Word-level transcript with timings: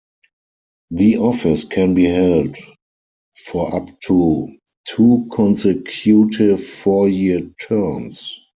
The 0.89 1.17
office 1.17 1.63
can 1.63 1.93
be 1.93 2.05
held 2.05 2.57
for 3.45 3.75
up 3.75 3.99
to 4.07 4.47
two 4.87 5.29
consecutive 5.31 6.65
four-year 6.67 7.51
terms. 7.61 8.35